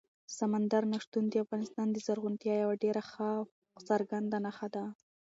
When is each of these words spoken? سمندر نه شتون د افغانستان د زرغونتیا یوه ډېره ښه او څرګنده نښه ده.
سمندر 0.37 0.83
نه 0.91 0.97
شتون 1.03 1.25
د 1.29 1.33
افغانستان 1.45 1.87
د 1.91 1.97
زرغونتیا 2.05 2.53
یوه 2.63 2.75
ډېره 2.83 3.01
ښه 3.09 3.29
او 3.75 3.79
څرګنده 3.89 4.37
نښه 4.45 4.67
ده. 4.75 4.85